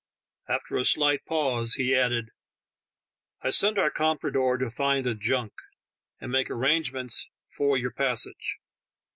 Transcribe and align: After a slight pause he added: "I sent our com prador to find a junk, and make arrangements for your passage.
After 0.49 0.77
a 0.77 0.83
slight 0.83 1.25
pause 1.27 1.75
he 1.75 1.93
added: 1.93 2.31
"I 3.43 3.51
sent 3.51 3.77
our 3.77 3.91
com 3.91 4.17
prador 4.17 4.57
to 4.57 4.71
find 4.71 5.05
a 5.05 5.13
junk, 5.13 5.53
and 6.19 6.31
make 6.31 6.49
arrangements 6.49 7.29
for 7.55 7.77
your 7.77 7.91
passage. 7.91 8.57